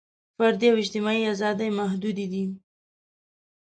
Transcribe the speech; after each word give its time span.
فردي 0.37 0.67
او 0.71 0.77
اجتماعي 0.83 1.23
ازادۍ 1.33 1.67
محدودې 1.79 2.25
دي. 2.33 2.43